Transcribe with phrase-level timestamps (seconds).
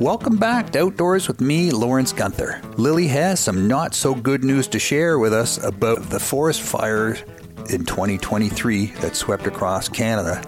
[0.00, 2.62] Welcome back to Outdoors with me, Lawrence Gunther.
[2.78, 7.22] Lilly has some not so good news to share with us about the forest fires
[7.68, 10.42] in 2023 that swept across Canada.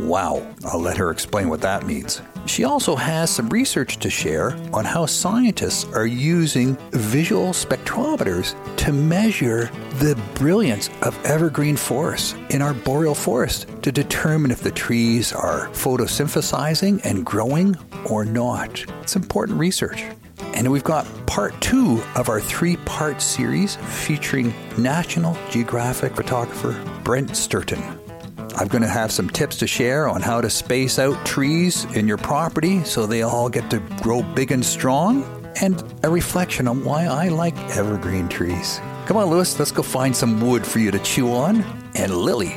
[0.00, 2.20] Wow, I'll let her explain what that means.
[2.48, 8.92] She also has some research to share on how scientists are using visual spectrometers to
[8.92, 15.32] measure the brilliance of evergreen forests in our boreal forest to determine if the trees
[15.32, 17.76] are photosynthesizing and growing
[18.08, 18.82] or not.
[19.02, 20.04] It's important research.
[20.54, 27.30] And we've got part two of our three part series featuring National Geographic photographer Brent
[27.36, 28.07] Stirton.
[28.60, 32.08] I'm going to have some tips to share on how to space out trees in
[32.08, 35.22] your property so they all get to grow big and strong,
[35.60, 38.80] and a reflection on why I like evergreen trees.
[39.06, 41.62] Come on, Lewis, let's go find some wood for you to chew on.
[41.94, 42.56] And Lilly.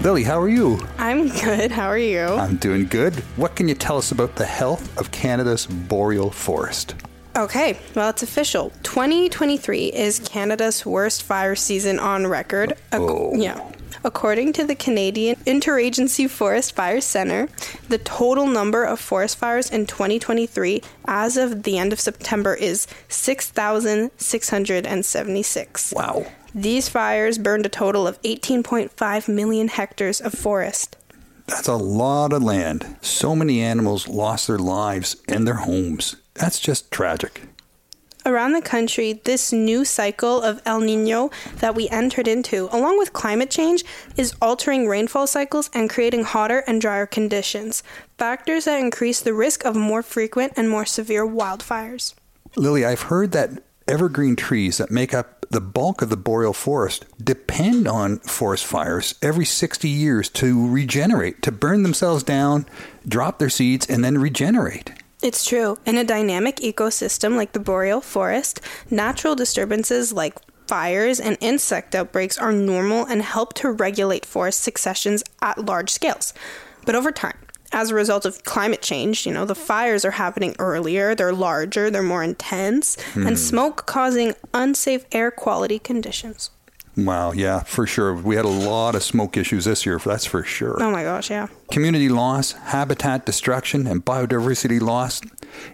[0.00, 0.80] Lilly, how are you?
[0.96, 1.70] I'm good.
[1.70, 2.24] How are you?
[2.24, 3.16] I'm doing good.
[3.36, 6.94] What can you tell us about the health of Canada's boreal forest?
[7.36, 8.70] Okay, well, it's official.
[8.84, 12.72] 2023 is Canada's worst fire season on record.
[12.92, 13.32] Ac- Oh.
[13.34, 13.58] yeah.
[14.06, 17.48] According to the Canadian Interagency Forest Fire Center,
[17.88, 22.86] the total number of forest fires in 2023 as of the end of September is
[23.08, 25.92] 6,676.
[25.96, 26.26] Wow.
[26.54, 30.96] These fires burned a total of 18.5 million hectares of forest.
[31.46, 32.96] That's a lot of land.
[33.00, 36.16] So many animals lost their lives and their homes.
[36.34, 37.42] That's just tragic.
[38.26, 43.12] Around the country, this new cycle of El Nino that we entered into, along with
[43.12, 43.84] climate change,
[44.16, 47.82] is altering rainfall cycles and creating hotter and drier conditions,
[48.16, 52.14] factors that increase the risk of more frequent and more severe wildfires.
[52.56, 57.04] Lilly, I've heard that evergreen trees that make up the bulk of the boreal forest
[57.22, 62.64] depend on forest fires every 60 years to regenerate, to burn themselves down,
[63.06, 64.92] drop their seeds, and then regenerate.
[65.24, 65.78] It's true.
[65.86, 72.36] In a dynamic ecosystem like the boreal forest, natural disturbances like fires and insect outbreaks
[72.36, 76.34] are normal and help to regulate forest successions at large scales.
[76.84, 77.38] But over time,
[77.72, 81.90] as a result of climate change, you know, the fires are happening earlier, they're larger,
[81.90, 83.34] they're more intense, and hmm.
[83.34, 86.50] smoke causing unsafe air quality conditions.
[86.96, 88.14] Wow, yeah, for sure.
[88.14, 90.76] We had a lot of smoke issues this year, that's for sure.
[90.80, 91.48] Oh my gosh, yeah.
[91.70, 95.20] Community loss, habitat destruction, and biodiversity loss,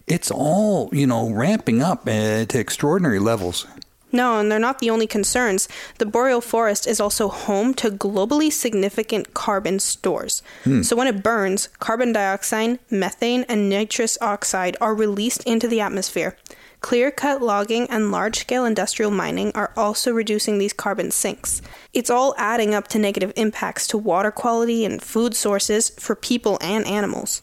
[0.06, 3.66] it's all, you know, ramping up uh, to extraordinary levels.
[4.12, 5.68] No, and they're not the only concerns.
[5.98, 10.42] The boreal forest is also home to globally significant carbon stores.
[10.82, 16.36] So when it burns, carbon dioxide, methane, and nitrous oxide are released into the atmosphere.
[16.80, 21.60] Clear cut logging and large scale industrial mining are also reducing these carbon sinks.
[21.92, 26.58] It's all adding up to negative impacts to water quality and food sources for people
[26.62, 27.42] and animals.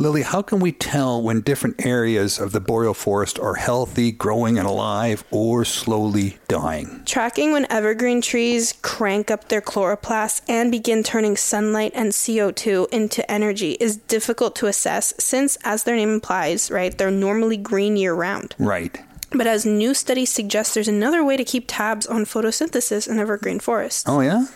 [0.00, 4.56] Lilly, how can we tell when different areas of the boreal forest are healthy, growing,
[4.56, 7.02] and alive, or slowly dying?
[7.04, 13.28] Tracking when evergreen trees crank up their chloroplasts and begin turning sunlight and CO2 into
[13.28, 18.14] energy is difficult to assess since, as their name implies, right, they're normally green year
[18.14, 18.54] round.
[18.56, 19.00] Right.
[19.32, 23.58] But as new studies suggest, there's another way to keep tabs on photosynthesis in evergreen
[23.58, 24.04] forests.
[24.06, 24.46] Oh, yeah?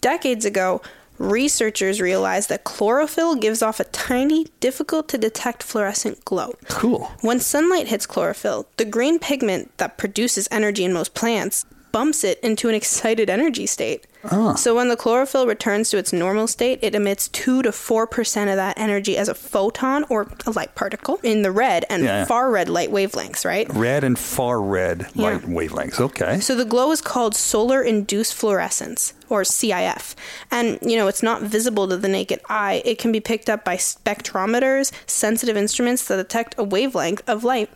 [0.00, 0.82] Decades ago,
[1.18, 6.54] researchers realized that chlorophyll gives off a tiny, difficult to detect fluorescent glow.
[6.68, 7.10] Cool.
[7.20, 12.40] When sunlight hits chlorophyll, the green pigment that produces energy in most plants bumps it
[12.40, 14.06] into an excited energy state.
[14.30, 14.54] Ah.
[14.54, 18.56] So when the chlorophyll returns to its normal state, it emits 2 to 4% of
[18.56, 22.24] that energy as a photon or a light particle in the red and Yeah.
[22.24, 23.66] far red light wavelengths, right?
[23.74, 25.30] Red and far red Yeah.
[25.30, 26.00] light wavelengths.
[26.00, 26.40] Okay.
[26.40, 30.14] So the glow is called solar induced fluorescence or SIF.
[30.50, 32.82] And you know, it's not visible to the naked eye.
[32.84, 37.68] It can be picked up by spectrometers, sensitive instruments that detect a wavelength of light.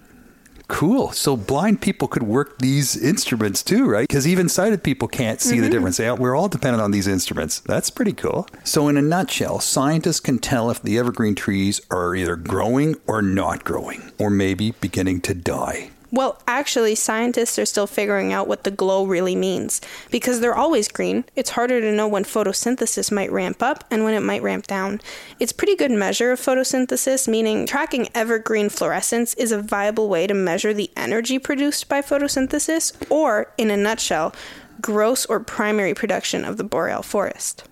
[0.68, 1.12] Cool.
[1.12, 4.06] So blind people could work these instruments too, right?
[4.06, 5.72] Because even sighted people can't see the mm-hmm.
[5.72, 5.96] difference.
[5.96, 7.60] They- We're all dependent on these instruments.
[7.60, 8.46] That's pretty cool.
[8.64, 13.22] So, in a nutshell, scientists can tell if the evergreen trees are either growing or
[13.22, 15.90] not growing, or maybe beginning to die.
[16.10, 19.82] Well, actually, scientists are still figuring out what the glow really means.
[20.10, 24.14] Because they're always green, it's harder to know when photosynthesis might ramp up and when
[24.14, 25.02] it might ramp down.
[25.38, 30.34] It's pretty good measure of photosynthesis, meaning tracking evergreen fluorescence is a viable way to
[30.34, 34.34] measure the energy produced by photosynthesis, or, in a nutshell,
[34.80, 37.64] gross or primary production of the boreal forest.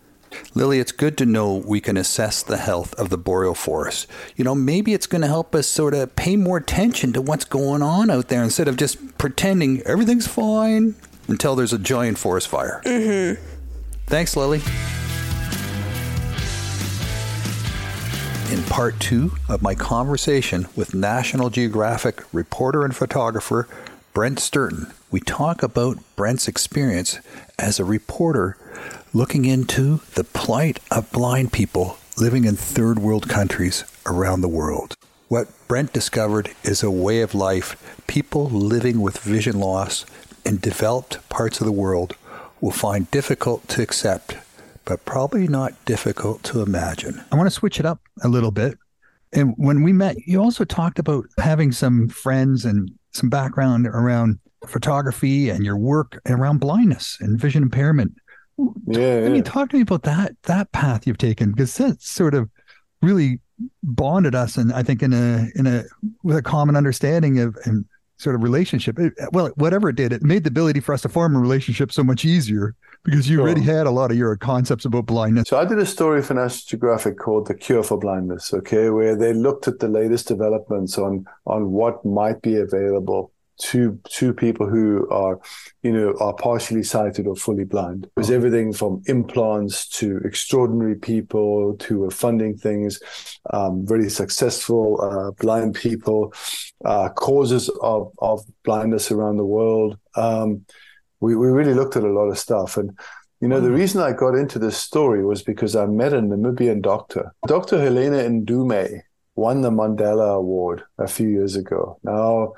[0.55, 4.07] Lilly, it's good to know we can assess the health of the boreal forest.
[4.37, 7.45] You know, maybe it's going to help us sort of pay more attention to what's
[7.45, 10.95] going on out there instead of just pretending everything's fine
[11.29, 12.83] until there's a giant forest fire.
[12.85, 13.43] Mm-hmm.
[14.07, 14.63] Thanks, Lilly.
[18.51, 23.69] in part two of my conversation with National Geographic reporter and photographer
[24.15, 24.93] Brent Stirton.
[25.11, 27.19] We talk about Brent's experience
[27.59, 28.57] as a reporter
[29.13, 34.95] looking into the plight of blind people living in third world countries around the world.
[35.29, 37.77] What Brent discovered is a way of life
[38.07, 40.07] people living with vision loss
[40.45, 42.17] in developed parts of the world
[42.61, 44.37] will find difficult to accept,
[44.85, 47.25] but probably not difficult to imagine.
[47.33, 48.79] I want to switch it up a little bit.
[49.33, 54.39] And when we met, you also talked about having some friends and some background around
[54.67, 58.15] photography and your work around blindness and vision impairment.
[58.59, 59.29] Yeah, yeah.
[59.35, 61.53] you talk to me about that that path you've taken?
[61.53, 62.49] Because that's sort of
[63.03, 63.41] really
[63.83, 65.85] bonded us, and I think in a in a
[66.23, 67.85] with a common understanding of and
[68.19, 68.99] sort of relationship.
[68.99, 71.93] It, well, whatever it did, it made the ability for us to form a relationship
[71.93, 72.75] so much easier
[73.05, 73.45] because you Sure.
[73.45, 75.49] already had a lot of your concepts about blindness.
[75.51, 79.15] So I did a story for National Geographic called "The Cure for Blindness," okay, where
[79.15, 84.69] they looked at the latest developments on on what might be available to to people
[84.69, 85.41] who are,
[85.83, 88.05] you know, are partially sighted or fully blind.
[88.05, 93.01] It was everything from implants to extraordinary people to funding things,
[93.53, 96.33] um, very successful uh, blind people,
[96.85, 99.99] uh, causes of of blindness around the world.
[100.17, 100.65] Um,
[101.21, 102.99] we we really looked at a lot of stuff and.
[103.43, 106.81] You know, the reason I got into this story was because I met a Namibian
[106.81, 107.35] doctor.
[107.47, 107.79] Dr.
[107.79, 109.03] Helena Ndume
[109.37, 111.99] won the Mandela Award a few years ago.
[112.03, 112.55] Now,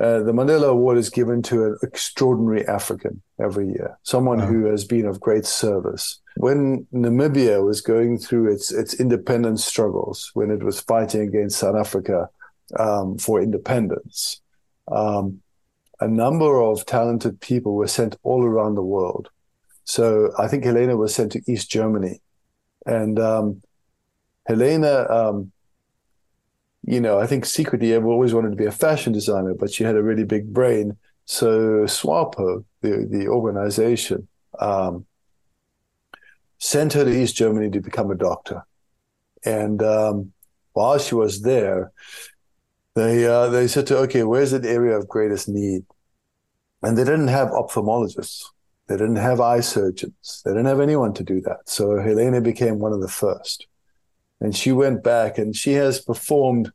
[0.00, 4.46] uh, the Mandela Award is given to an extraordinary African every year, someone Wow.
[4.46, 6.20] who has been of great service.
[6.36, 11.76] When Namibia was going through its its independence struggles, when it was fighting against South
[11.76, 12.28] Africa
[12.78, 14.40] um, for independence,
[14.90, 15.40] um,
[16.00, 19.30] a number of talented people were sent all around the world.
[19.84, 22.20] So I think Helena was sent to East Germany,
[22.84, 23.62] and um,
[24.46, 25.52] Helena, um,
[26.86, 29.82] you know, I think secretly ever always wanted to be a fashion designer, but she
[29.82, 30.96] had a really big brain.
[31.24, 34.28] So SWAPO, the the organization,
[34.60, 35.04] um,
[36.58, 38.62] sent her to East Germany to become a doctor,
[39.44, 40.32] and um,
[40.72, 41.92] while she was there,
[42.94, 45.84] they uh, they said to her, okay, where's the area of greatest need?
[46.82, 48.44] And they didn't have ophthalmologists.
[48.86, 50.42] They didn't have eye surgeons.
[50.44, 51.68] They didn't have anyone to do that.
[51.68, 53.66] So Helena became one of the first.
[54.40, 56.70] And she went back and she has performed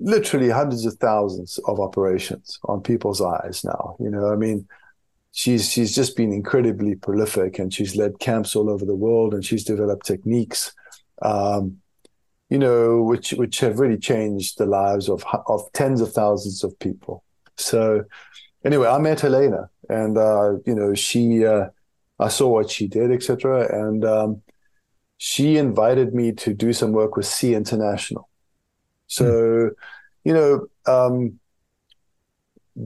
[0.00, 3.96] literally hundreds of thousands of operations on people's eyes now.
[4.00, 4.66] You know, I mean,
[5.32, 9.44] she's she's just been incredibly prolific and she's led camps all over the world and
[9.44, 10.72] she's developed techniques
[11.22, 11.78] um,
[12.48, 16.78] you know, which which have really changed the lives of of tens of thousands of
[16.78, 17.24] people.
[17.56, 18.04] So
[18.64, 21.68] anyway, I met Helena and uh, you know, she uh,
[22.18, 23.68] I saw what she did, etc.
[23.86, 24.42] And um,
[25.18, 28.28] she invited me to do some work with SEE International.
[29.10, 29.70] So,
[30.24, 31.40] you know, um,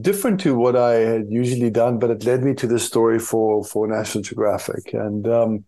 [0.01, 3.63] different to what I had usually done, but it led me to this story for
[3.63, 4.93] for National Geographic.
[4.93, 5.65] And um,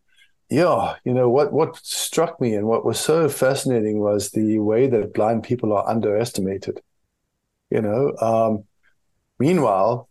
[0.49, 4.87] yeah, you know what what struck me and what was so fascinating was the way
[4.87, 6.81] that blind people are underestimated.
[7.69, 8.63] You know, um,
[9.39, 10.09] meanwhile,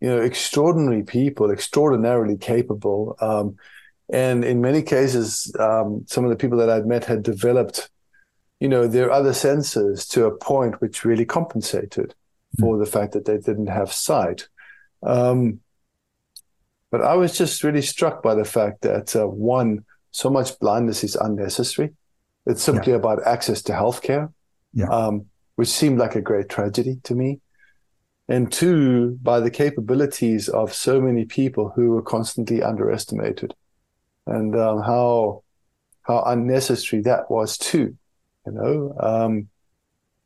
[0.00, 3.56] you know, extraordinary people, extraordinarily capable, um,
[4.12, 7.88] and in many cases, um, some of the people that I'd met had developed,
[8.60, 12.14] you know, their other senses to a point which really compensated
[12.58, 14.48] for the fact that they didn't have sight.
[15.02, 15.60] Um,
[16.90, 21.04] but I was just really struck by the fact that uh, one, so much blindness
[21.04, 21.92] is unnecessary.
[22.46, 24.32] It's simply about access to healthcare,
[24.72, 24.88] Yeah.
[24.88, 27.40] um, which seemed like a great tragedy to me.
[28.28, 33.54] And two, by the capabilities of so many people who were constantly underestimated,
[34.26, 35.42] and um, how
[36.02, 37.96] how unnecessary that was too.
[38.46, 39.48] You know, um,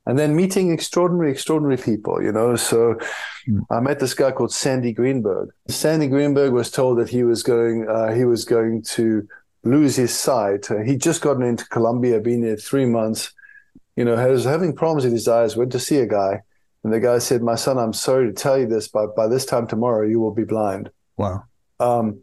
[0.07, 2.57] and then meeting extraordinary, extraordinary people, you know.
[2.57, 2.99] So
[3.49, 3.61] Mm.
[3.71, 5.51] I met this guy called Sandy Greenberg.
[5.69, 9.27] Sandy Greenberg was told that he was going, uh, he was going to
[9.65, 10.71] lose his sight.
[10.71, 13.33] Uh, he'd just gotten into Columbia, been there three months,
[13.97, 16.41] you know, was having problems with his eyes, went to see a guy.
[16.83, 19.45] And the guy said, my son, I'm sorry to tell you this, but by this
[19.45, 20.91] time tomorrow, you will be blind.
[21.17, 21.45] Wow.
[21.79, 22.23] Um,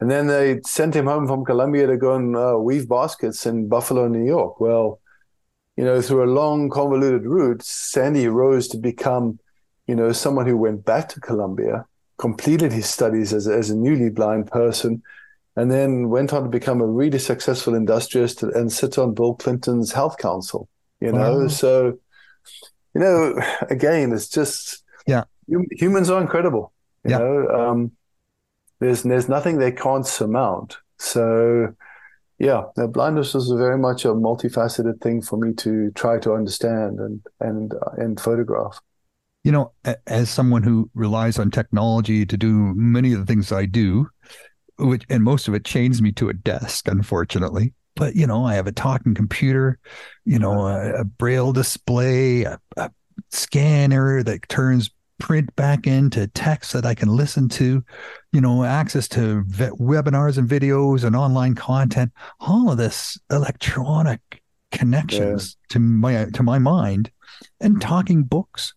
[0.00, 3.68] and then they sent him home from Columbia to go and uh, weave baskets in
[3.68, 4.60] Buffalo, New York.
[4.60, 5.00] Well,
[5.76, 9.38] you know, through a long, convoluted route, Sandy rose to become,
[9.86, 11.84] you know, someone who went back to Columbia,
[12.18, 15.02] completed his studies as, as a newly blind person,
[15.56, 19.92] and then went on to become a really successful industrialist and sit on Bill Clinton's
[19.92, 20.68] health council,
[21.00, 21.38] you know.
[21.40, 21.48] Wow.
[21.48, 21.98] So,
[22.94, 23.34] you know,
[23.70, 25.24] again, it's just, Yeah.
[25.50, 26.72] hum- humans are incredible,
[27.04, 27.18] you Yeah.
[27.18, 27.48] know.
[27.48, 27.92] Um,
[28.80, 30.78] there's there's nothing they can't surmount.
[30.98, 31.74] So,
[32.38, 36.98] yeah, the blindness was very much a multifaceted thing for me to try to understand
[36.98, 38.80] and and uh, and photograph.
[39.42, 39.72] You know,
[40.06, 44.08] as someone who relies on technology to do many of the things I do,
[44.78, 47.74] which and most of it chains me to a desk, unfortunately.
[47.96, 49.78] But you know, I have a talking computer,
[50.24, 52.90] you know, a, a braille display, a, a
[53.30, 57.84] scanner that turns print back into text that I can listen to,
[58.32, 64.20] you know, access to ve- webinars and videos and online content, all of this electronic
[64.72, 65.72] connections yeah.
[65.72, 67.10] to my to my mind
[67.60, 68.74] and talking books.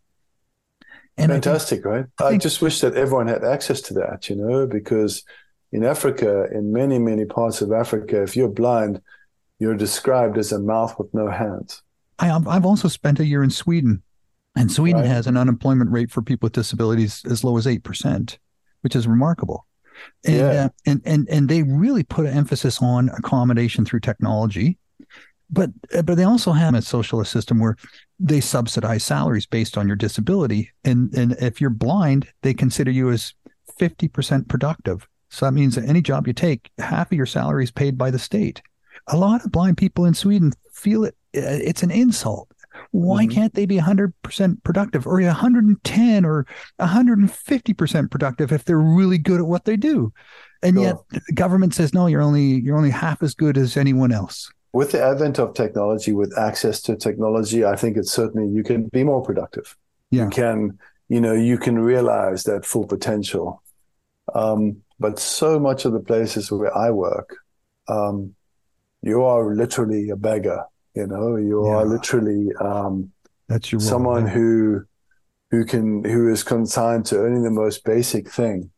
[1.17, 1.85] And Fantastic, I think,
[2.19, 2.31] right?
[2.31, 5.23] I, I just wish that everyone had access to that, you know, because
[5.71, 9.01] in Africa, in many, many parts of Africa, if you're blind,
[9.57, 11.81] you're described as a mouth with no hands.
[12.19, 14.03] I, I've also spent a year in Sweden
[14.57, 15.09] and Sweden right.
[15.09, 18.37] has an unemployment rate for people with disabilities as low as 8%,
[18.81, 19.67] which is remarkable.
[20.25, 20.65] And, yeah.
[20.65, 24.77] uh, and, and, and they really put an emphasis on accommodation through technology.
[25.49, 27.77] But, uh, but they also have a socialist system where
[28.19, 30.71] they subsidize salaries based on your disability.
[30.83, 33.33] And, and if you're blind, they consider you as
[33.79, 35.07] 50% productive.
[35.29, 38.11] So that means that any job you take, half of your salary is paid by
[38.11, 38.61] the state.
[39.07, 42.49] A lot of blind people in Sweden feel it, uh, it's an insult
[42.91, 43.33] why mm-hmm.
[43.33, 46.45] can't they be 100% productive or 110 or
[46.79, 50.13] 150% productive if they're really good at what they do?
[50.63, 50.83] And sure.
[50.83, 50.95] yet
[51.27, 54.51] the government says no, you're only you're only half as good as anyone else.
[54.73, 58.87] With the advent of technology, with access to technology, I think it's certainly you can
[58.89, 59.75] be more productive.
[60.11, 60.25] Yeah.
[60.25, 60.79] You can,
[61.09, 63.63] you know, you can realize that full potential.
[64.33, 67.37] Um, but so much of the places where I work,
[67.87, 68.35] um,
[69.01, 70.65] you are literally a beggar
[70.97, 71.75] you know, you yeah.
[71.75, 73.11] are literally um,
[73.47, 74.85] that's your someone role, who
[75.51, 78.71] who can who is consigned to earning the most basic thing.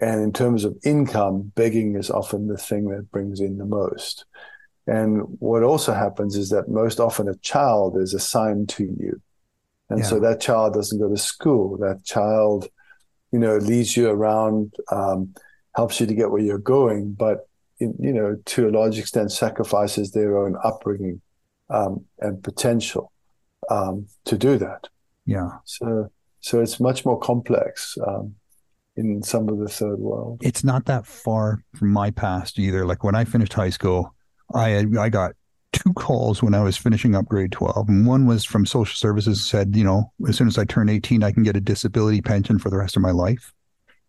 [0.00, 4.24] And in terms of income, begging is often the thing that brings in the most.
[4.86, 9.20] And what also happens is that most often a child is assigned to you.
[9.88, 10.06] And yeah.
[10.06, 11.76] so that child doesn't go to school.
[11.78, 12.68] That child,
[13.30, 15.34] you know, leads you around, um,
[15.74, 17.48] helps you to get where you're going, but,
[17.78, 21.20] in, you know, to a large extent sacrifices their own upbringing
[21.70, 23.12] um, and potential
[23.70, 24.88] um, to do that.
[25.26, 25.50] Yeah.
[25.64, 26.10] So
[26.40, 28.34] so it's much more complex um,
[28.96, 30.40] in some of the third world.
[30.42, 32.86] It's not that far from my past either.
[32.86, 34.14] Like when I finished high school,
[34.54, 35.32] I I got
[35.72, 37.88] two calls when I was finishing up grade 12.
[37.88, 41.22] And one was from social services said, you know, as soon as I turn 18,
[41.22, 43.52] I can get a disability pension for the rest of my life.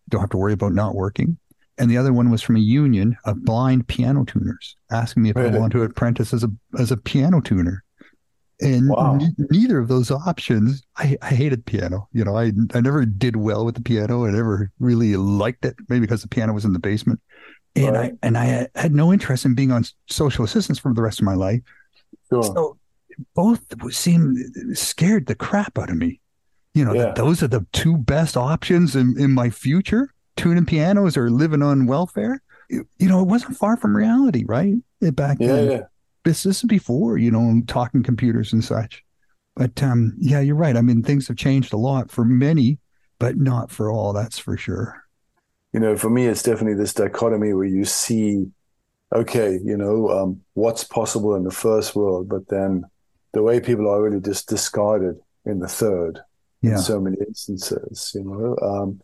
[0.08, 1.38] Don't have to worry about not working
[1.82, 5.36] and the other one was from a union of blind piano tuners asking me if
[5.36, 5.56] really?
[5.56, 7.82] I want to apprentice as a as a piano tuner.
[8.60, 9.18] And wow.
[9.20, 12.08] n- neither of those options, I, I hated piano.
[12.12, 14.26] You know, I I never did well with the piano.
[14.26, 17.20] I never really liked it, maybe because the piano was in the basement.
[17.74, 18.12] And right.
[18.12, 21.24] I and I had no interest in being on social assistance for the rest of
[21.24, 21.62] my life.
[22.28, 22.44] Sure.
[22.44, 22.78] So
[23.34, 23.60] both
[23.92, 24.38] seemed
[24.78, 26.20] scared the crap out of me.
[26.74, 27.12] You know, yeah.
[27.16, 31.86] those are the two best options in, in my future tuning pianos or living on
[31.86, 32.42] welfare.
[32.68, 34.74] You, you know, it wasn't far from reality, right?
[35.00, 35.70] It, Back yeah, then.
[35.70, 35.80] Yeah.
[36.24, 39.02] This, this is before, you know, talking computers and such.
[39.56, 40.76] But um, yeah, you're right.
[40.76, 42.78] I mean, things have changed a lot for many,
[43.18, 44.12] but not for all.
[44.12, 45.02] That's for sure.
[45.72, 48.46] You know, for me, it's definitely this dichotomy where you see,
[49.14, 52.84] okay, you know, um, what's possible in the first world, but then
[53.32, 56.20] the way people are really just discarded in the third.
[56.60, 56.72] Yeah.
[56.72, 58.56] In so many instances, you know.
[58.62, 59.00] Um,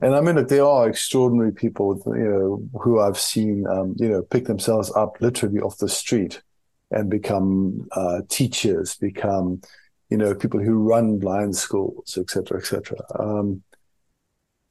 [0.00, 4.22] and I mean, there are extraordinary people, you know, who I've seen, um, you know,
[4.22, 6.42] pick themselves up literally off the street
[6.90, 9.62] and become uh, teachers, become,
[10.10, 12.98] you know, people who run blind schools, et cetera, et cetera.
[13.18, 13.62] Um,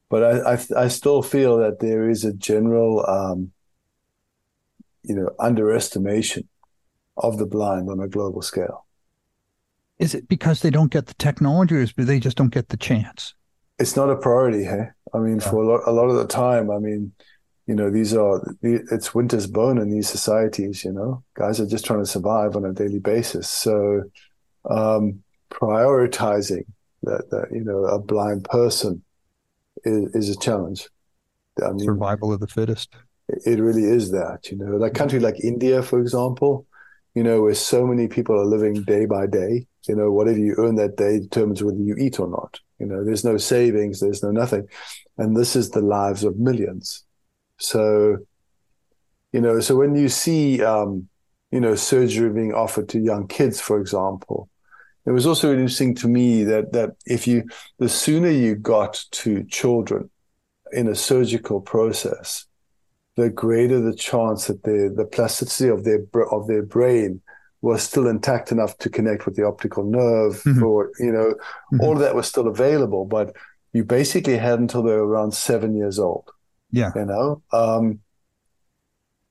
[0.08, 3.50] but I, I, I, still feel that there is a general, um,
[5.02, 6.48] you know, underestimation
[7.16, 8.86] of the blind on a global scale.
[9.98, 12.76] Is it because they don't get the technology, or is they just don't get the
[12.76, 13.34] chance?
[13.78, 14.64] it's not a priority.
[14.64, 15.50] Hey, I mean, yeah.
[15.50, 17.12] for a lot, a lot of the time, I mean,
[17.66, 20.84] you know, these are it's winter's bone in these societies.
[20.84, 23.48] You know, guys are just trying to survive on a daily basis.
[23.48, 24.04] So,
[24.70, 26.64] um, prioritizing
[27.02, 29.02] that, that you know a blind person
[29.84, 30.88] is, is a challenge.
[31.64, 32.94] I mean, Survival of the fittest.
[33.28, 34.50] It really is that.
[34.50, 36.66] You know, like country like India, for example,
[37.14, 39.66] you know, where so many people are living day by day.
[39.88, 42.60] You know, whatever you earn that day determines whether you eat or not.
[42.78, 44.68] You know, there's no savings, there's no nothing.
[45.18, 47.04] And this is the lives of millions.
[47.58, 48.18] So,
[49.32, 51.08] you know, so when you see, um,
[51.50, 54.48] you know, surgery being offered to young kids, for example,
[55.06, 57.44] it was also interesting to me that that if you,
[57.78, 60.10] the sooner you got to children
[60.72, 62.46] in a surgical process,
[63.16, 66.00] the greater the chance that the the plasticity of their
[66.30, 67.22] of their brain
[67.66, 70.62] was still intact enough to connect with the optical nerve mm-hmm.
[70.62, 71.80] or you know mm-hmm.
[71.80, 73.34] all of that was still available but
[73.72, 76.30] you basically had until they were around seven years old
[76.70, 76.92] yeah.
[76.94, 77.42] you know?
[77.52, 78.00] Um,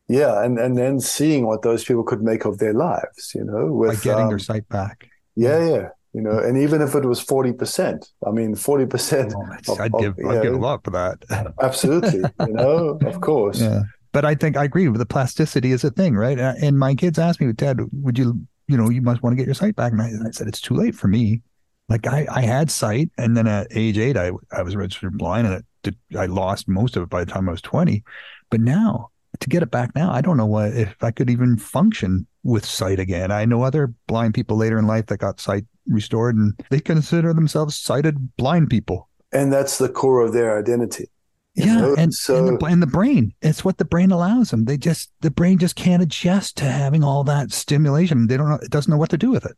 [0.09, 3.71] yeah and and then seeing what those people could make of their lives you know
[3.71, 5.09] with By getting um, their sight back.
[5.35, 5.89] Yeah yeah.
[6.13, 9.33] you know and even if it was 40% i mean 40%
[9.69, 11.23] oh, i'd give i'd give a lot for that.
[11.61, 13.61] Absolutely you know of course.
[13.61, 13.83] Yeah
[14.15, 16.39] but I think I agree with the plasticity is a thing, right?
[16.39, 19.45] And my kids asked me, Dad, would you, you know, you must want to get
[19.45, 19.91] your sight back.
[19.91, 21.41] And I, and I said, it's too late for me.
[21.89, 25.47] Like I, I had sight, and then at age eight, I, I was registered blind,
[25.47, 28.05] and did, I lost most of it by the time I was twenty.
[28.49, 31.57] But now, to get it back now, I don't know what if I could even
[31.57, 33.31] function with sight again.
[33.31, 37.33] I know other blind people later in life that got sight restored, and they consider
[37.33, 39.09] themselves sighted blind people.
[39.33, 41.09] And that's the core of their identity.
[41.55, 41.95] Yeah, know?
[41.97, 43.33] and so and the, and the, brain.
[43.41, 44.65] It's what the brain allows them.
[44.65, 48.27] They just the brain just can't adjust to having all that stimulation.
[48.27, 48.59] They don't know.
[48.61, 49.55] It doesn't know what to do with it.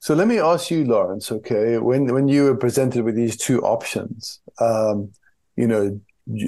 [0.00, 1.32] So let me ask you, Lawrence.
[1.32, 5.12] Okay, when when you were presented with these two options, um,
[5.56, 5.98] you know,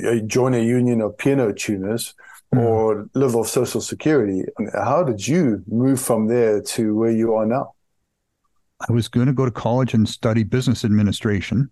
[0.07, 2.15] uh, join a union of piano tuners
[2.55, 2.61] mm.
[2.61, 4.45] or live off Social Security.
[4.75, 7.73] How did you move from there to where you are now?
[8.87, 11.71] I was going to go to college and study business administration,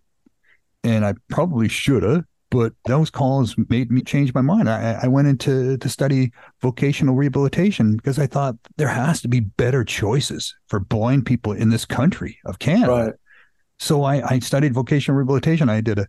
[0.85, 4.69] and I probably should have but those calls made me change my mind.
[4.69, 9.41] I, I went into to study vocational rehabilitation because I thought there has to be
[9.41, 12.93] better choices for blind people in this country of Canada.
[12.93, 13.15] Right.
[13.79, 15.69] So I, I studied vocational rehabilitation.
[15.69, 16.07] I did a,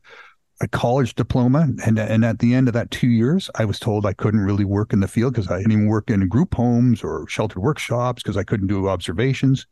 [0.61, 4.05] a college diploma, and and at the end of that two years, I was told
[4.05, 7.03] I couldn't really work in the field because I didn't even work in group homes
[7.03, 9.65] or sheltered workshops because I couldn't do observations.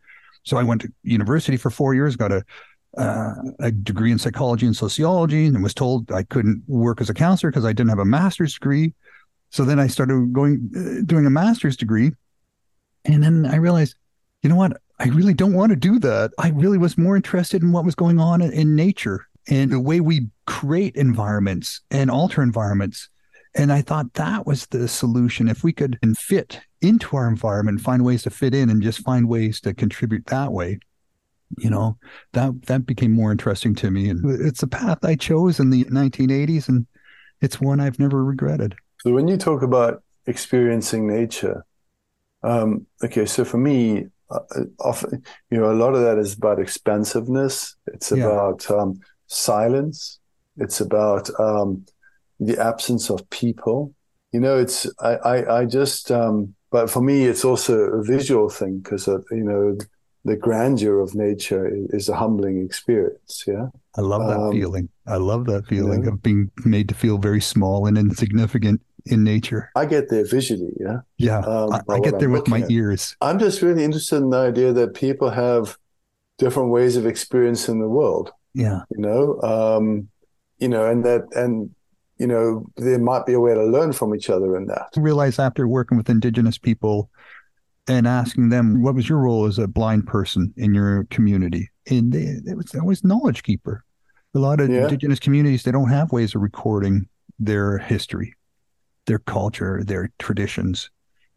[0.44, 2.44] So I went to university for four years, got a
[2.98, 7.14] uh, a degree in psychology and sociology and was told I couldn't work as a
[7.14, 8.94] counselor because I didn't have a master's degree.
[9.52, 12.12] So then I started going uh, doing a master's degree,
[13.06, 13.96] and then I realized,
[14.44, 14.80] you know what?
[15.00, 16.32] I really don't want to do that.
[16.38, 19.80] I really was more interested in what was going on in, in nature and the
[19.80, 23.10] way we create environments and alter environments.
[23.56, 25.48] And I thought that was the solution.
[25.48, 29.28] If we could fit into our environment, find ways to fit in and just find
[29.28, 30.80] ways to contribute that way,
[31.58, 31.98] you know
[32.34, 34.10] that that became more interesting to me.
[34.10, 36.86] And it's a path i chose in the 1980s and
[37.42, 38.76] it's one i've never regretted.
[39.02, 41.66] So when you talk about experiencing nature
[42.44, 44.40] um, okay so for me uh,
[44.80, 47.76] often you know a lot of that is about expansiveness.
[47.88, 48.26] It's yeah.
[48.26, 50.20] about um, silence.
[50.58, 51.86] It's about um,
[52.40, 53.94] the absence of people.
[54.32, 58.50] You know it's i i, I just um, but for me it's also a visual
[58.50, 59.78] thing because uh, you know
[60.26, 63.44] the grandeur of nature is a humbling experience.
[63.48, 63.68] Yeah.
[63.96, 64.90] I love that um, feeling.
[65.08, 69.72] I love that feeling of being made to feel very small and insignificant in nature.
[69.76, 70.74] I get there visually.
[70.80, 71.00] Yeah.
[71.18, 71.40] Yeah.
[71.40, 72.72] Um, I, I, get there I'm with my at.
[72.72, 73.16] ears.
[73.22, 75.78] I'm just really interested in the idea that people have
[76.38, 78.32] different ways of experiencing the world.
[78.54, 78.82] Yeah.
[78.92, 80.10] You know, um,
[80.60, 81.74] you know, and that, and,
[82.18, 84.90] you know, there might be a way to learn from each other in that.
[84.98, 87.10] I realize after working with indigenous people,
[87.90, 91.70] and asking them what was your role as a blind person in your community?
[91.90, 93.84] And they, it was always knowledge keeper.
[94.36, 94.84] A lot of yeah.
[94.84, 97.08] indigenous communities they don't have ways of recording
[97.40, 98.36] their history
[99.06, 100.92] their culture their traditions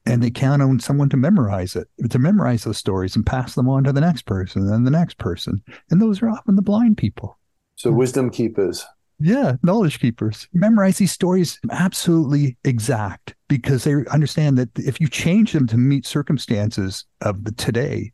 [0.04, 3.68] and they count on someone to memorize it to memorize those stories and pass them
[3.68, 5.62] on to the next person and the next person.
[5.90, 7.38] And those are often the blind people.
[7.76, 8.84] So wisdom keepers
[9.22, 15.52] yeah, knowledge keepers memorize these stories absolutely exact because they understand that if you change
[15.52, 18.12] them to meet circumstances of the today,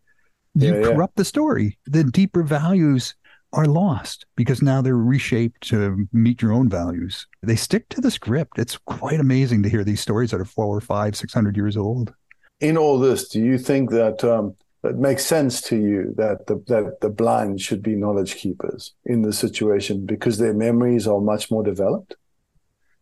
[0.55, 1.21] you yeah, corrupt yeah.
[1.23, 1.79] the story.
[1.87, 3.15] The deeper values
[3.53, 7.27] are lost because now they're reshaped to meet your own values.
[7.43, 8.59] They stick to the script.
[8.59, 11.77] It's quite amazing to hear these stories that are four or five, six hundred years
[11.77, 12.13] old.
[12.61, 16.63] In all this, do you think that um, it makes sense to you that the,
[16.69, 21.51] that the blind should be knowledge keepers in the situation because their memories are much
[21.51, 22.15] more developed?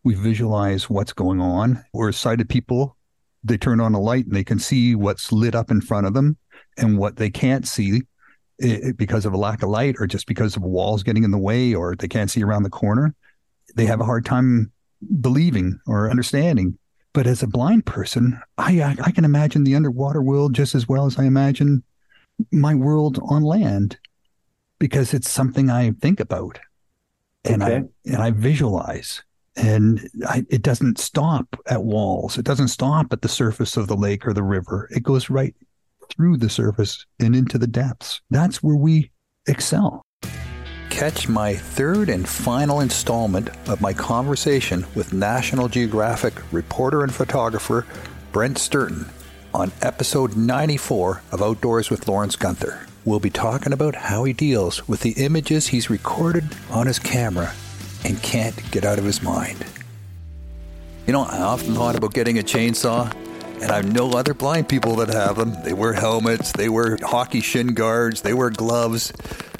[0.03, 1.85] We visualize what's going on.
[1.93, 2.97] We're sighted people.
[3.45, 6.15] They turn on a light and they can see what's lit up in front of
[6.15, 6.37] them
[6.79, 8.03] and what they can't see
[8.97, 11.75] because of a lack of light or just because of walls getting in the way
[11.75, 13.15] or they can't see around the corner.
[13.75, 14.73] They have a hard time
[15.21, 16.79] believing or understanding
[17.17, 21.07] but as a blind person, I, I can imagine the underwater world just as well
[21.07, 21.83] as I imagine
[22.53, 23.97] my world on land
[24.79, 26.59] because it's something I think about
[27.43, 27.77] and okay.
[27.77, 29.23] I and I visualize
[29.57, 32.37] and I, it doesn't stop at walls.
[32.37, 34.87] It doesn't stop at the surface of the lake or the river.
[34.91, 35.55] It goes right
[36.11, 38.21] through the surface and into the depths.
[38.29, 39.11] That's where we
[39.49, 40.03] excel.
[40.97, 47.85] Catch my third and final installment of my conversation with National Geographic reporter and photographer
[48.33, 49.07] Brent Stirton
[49.53, 52.87] on episode 94 of Outdoors with Lawrence Gunther.
[53.05, 57.53] We'll be talking about how he deals with the images he's recorded on his camera
[58.03, 59.67] and can't get out of his mind.
[61.07, 63.15] You know, I often thought about getting a chainsaw,
[63.61, 65.63] and I know other blind people that have them.
[65.63, 69.13] They wear helmets, they wear hockey shin guards, they wear gloves,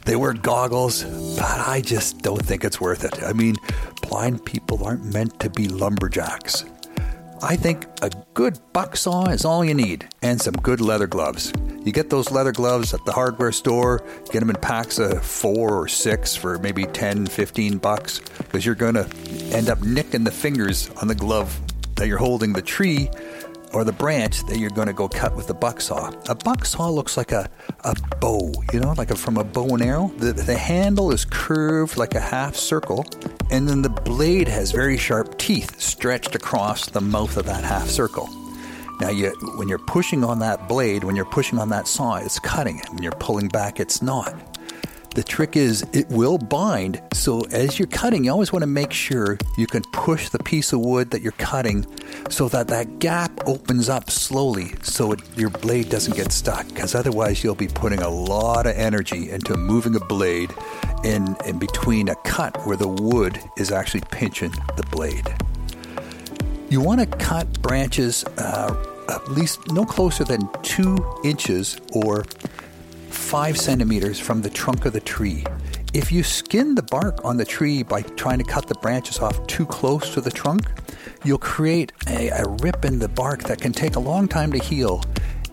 [0.07, 1.05] they wear goggles,
[1.37, 3.23] but I just don't think it's worth it.
[3.23, 3.57] I mean,
[4.03, 6.65] blind people aren't meant to be lumberjacks.
[7.43, 11.53] I think a good buck saw is all you need, and some good leather gloves.
[11.85, 15.77] You get those leather gloves at the hardware store, get them in packs of four
[15.83, 19.09] or six for maybe 10, 15 bucks, because you're going to
[19.55, 21.61] end up nicking the fingers on the glove
[21.97, 23.11] that you're holding the tree
[23.73, 26.13] or the branch that you're going to go cut with the buck saw.
[26.29, 27.49] A buck saw looks like a,
[27.81, 30.09] a bow, you know, like a, from a bow and arrow.
[30.19, 33.05] The, the handle is curved like a half circle,
[33.51, 37.89] and then the blade has very sharp teeth stretched across the mouth of that half
[37.89, 38.29] circle.
[39.01, 42.39] Now, you, when you're pushing on that blade, when you're pushing on that saw, it's
[42.39, 42.81] cutting.
[42.93, 44.35] When you're pulling back, it's not.
[45.15, 47.01] The trick is it will bind.
[47.15, 50.73] So as you're cutting, you always want to make sure you can push the piece
[50.73, 51.85] of wood that you're cutting
[52.31, 56.65] so that that gap opens up slowly so it, your blade doesn't get stuck.
[56.69, 60.55] Because otherwise, you'll be putting a lot of energy into moving a blade
[61.03, 65.27] in, in between a cut where the wood is actually pinching the blade.
[66.71, 68.77] You want to cut branches uh,
[69.09, 72.23] at least no closer than two inches or
[73.11, 75.45] five centimeters from the trunk of the tree.
[75.97, 79.47] If you skin the bark on the tree by trying to cut the branches off
[79.47, 80.67] too close to the trunk,
[81.25, 84.59] you'll create a, a rip in the bark that can take a long time to
[84.59, 85.03] heal.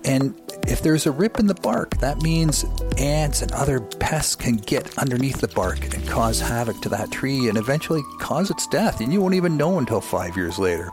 [0.04, 0.36] And
[0.68, 2.66] if there's a rip in the bark, that means
[2.98, 7.48] ants and other pests can get underneath the bark and cause havoc to that tree
[7.48, 9.00] and eventually cause its death.
[9.00, 10.92] And you won't even know until five years later.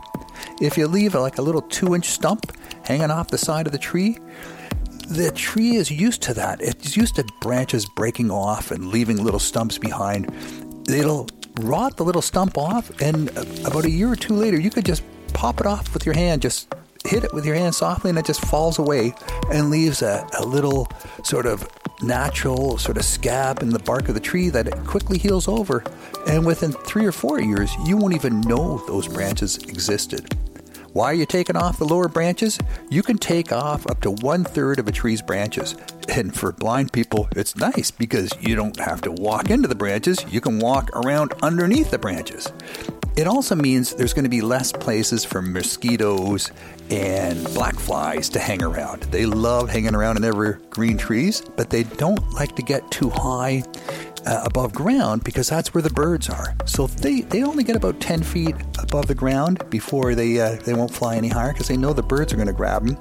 [0.61, 3.79] If you leave like a little two inch stump hanging off the side of the
[3.79, 4.17] tree,
[5.11, 6.61] the tree is used to that.
[6.61, 10.33] It's used to branches breaking off and leaving little stumps behind.
[10.89, 11.27] It'll
[11.59, 13.29] rot the little stump off, and
[13.65, 16.41] about a year or two later, you could just pop it off with your hand,
[16.41, 16.73] just
[17.05, 19.13] hit it with your hand softly, and it just falls away
[19.51, 20.87] and leaves a, a little
[21.23, 21.67] sort of
[22.01, 25.83] natural sort of scab in the bark of the tree that it quickly heals over.
[26.27, 30.37] And within three or four years, you won't even know those branches existed.
[30.93, 32.59] Why are you taking off the lower branches?
[32.89, 35.73] You can take off up to one third of a tree's branches.
[36.09, 40.25] And for blind people, it's nice because you don't have to walk into the branches,
[40.29, 42.51] you can walk around underneath the branches.
[43.15, 46.51] It also means there's going to be less places for mosquitoes
[46.89, 49.03] and black flies to hang around.
[49.03, 53.63] They love hanging around in evergreen trees, but they don't like to get too high
[54.25, 56.55] uh, above ground because that's where the birds are.
[56.65, 60.73] So they, they only get about 10 feet above the ground before they, uh, they
[60.73, 62.97] won't fly any higher because they know the birds are going to grab them.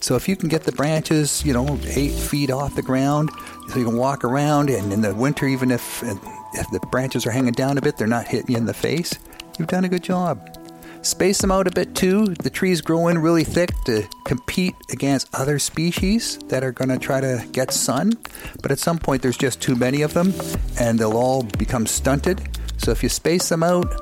[0.00, 3.30] So if you can get the branches, you know, eight feet off the ground,
[3.68, 7.30] so you can walk around, and in the winter, even if, if the branches are
[7.30, 9.18] hanging down a bit, they're not hitting you in the face,
[9.58, 10.57] you've done a good job.
[11.02, 12.26] Space them out a bit too.
[12.26, 16.98] The trees grow in really thick to compete against other species that are going to
[16.98, 18.12] try to get sun.
[18.62, 20.34] But at some point, there's just too many of them
[20.78, 22.40] and they'll all become stunted.
[22.78, 23.92] So if you space them out,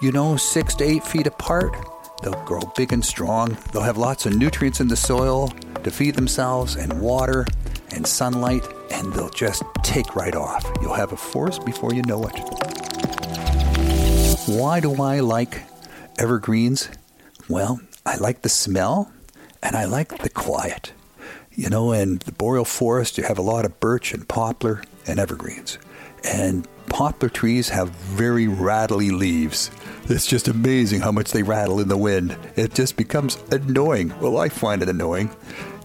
[0.00, 1.74] you know, six to eight feet apart,
[2.22, 3.56] they'll grow big and strong.
[3.72, 5.48] They'll have lots of nutrients in the soil
[5.82, 7.46] to feed themselves and water
[7.92, 10.64] and sunlight, and they'll just take right off.
[10.80, 12.38] You'll have a forest before you know it.
[14.46, 15.62] Why do I like
[16.18, 16.88] evergreens?
[17.48, 19.10] Well, I like the smell
[19.62, 20.92] and I like the quiet.
[21.52, 25.18] You know, in the boreal forest, you have a lot of birch and poplar and
[25.18, 25.78] evergreens.
[26.24, 29.70] And poplar trees have very rattly leaves.
[30.04, 32.36] It's just amazing how much they rattle in the wind.
[32.56, 34.18] It just becomes annoying.
[34.20, 35.34] Well, I find it annoying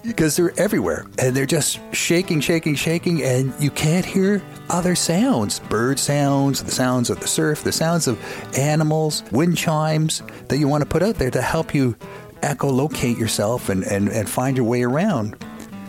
[0.03, 5.59] because they're everywhere and they're just shaking, shaking, shaking, and you can't hear other sounds
[5.59, 8.19] bird sounds, the sounds of the surf, the sounds of
[8.57, 11.95] animals, wind chimes that you want to put out there to help you
[12.41, 15.35] echolocate yourself and, and, and find your way around.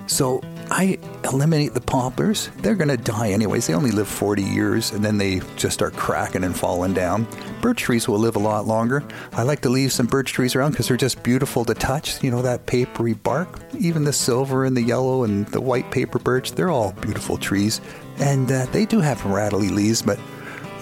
[0.06, 0.40] So
[0.76, 2.50] I eliminate the poplars.
[2.56, 3.68] They're going to die anyways.
[3.68, 7.28] They only live 40 years and then they just start cracking and falling down.
[7.60, 9.04] Birch trees will live a lot longer.
[9.34, 12.20] I like to leave some birch trees around because they're just beautiful to touch.
[12.24, 13.60] You know, that papery bark.
[13.78, 17.80] Even the silver and the yellow and the white paper birch, they're all beautiful trees.
[18.18, 20.18] And uh, they do have rattly leaves, but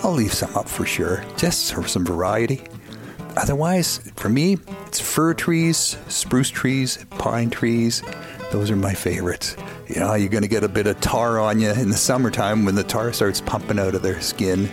[0.03, 2.63] I'll leave some up for sure, just for some variety.
[3.37, 8.03] Otherwise, for me, it's fir trees, spruce trees, pine trees.
[8.53, 9.57] Those are my favorites.
[9.89, 12.65] You know, you're going to get a bit of tar on you in the summertime
[12.65, 14.71] when the tar starts pumping out of their skin.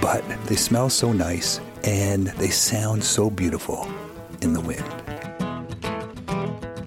[0.00, 3.90] But they smell so nice and they sound so beautiful
[4.40, 4.84] in the wind.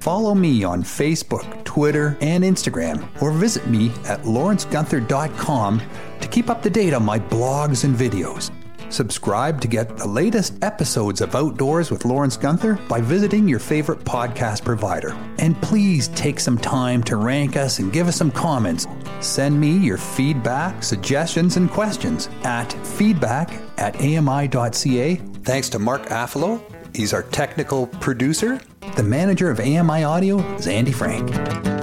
[0.01, 5.81] Follow me on Facebook, Twitter, and Instagram, or visit me at lawrencegunther.com
[6.19, 8.51] to keep up to date on my blogs and videos.
[8.93, 14.01] Subscribe to get the latest episodes of Outdoors with Lawrence Gunther by visiting your favorite
[14.01, 15.17] podcast provider.
[15.39, 18.85] And please take some time to rank us and give us some comments.
[19.19, 25.15] Send me your feedback, suggestions, and questions at feedback at ami.ca.
[25.15, 26.61] Thanks to Mark Affalo.
[26.95, 28.61] He's our technical producer.
[28.95, 31.82] The manager of AMI Audio is Andy Frank.